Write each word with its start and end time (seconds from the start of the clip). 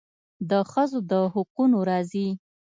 د 0.49 0.51
ښځو 0.71 0.99
د 1.11 1.13
حقونو 1.33 1.77
راځي. 1.89 2.27